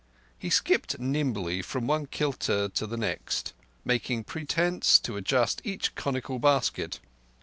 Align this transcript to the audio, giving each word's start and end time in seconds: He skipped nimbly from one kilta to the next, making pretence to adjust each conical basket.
He 0.35 0.49
skipped 0.49 0.97
nimbly 0.97 1.61
from 1.61 1.85
one 1.85 2.07
kilta 2.07 2.73
to 2.73 2.87
the 2.87 2.97
next, 2.97 3.53
making 3.85 4.23
pretence 4.23 4.97
to 5.01 5.15
adjust 5.15 5.61
each 5.63 5.93
conical 5.93 6.39
basket. 6.39 6.99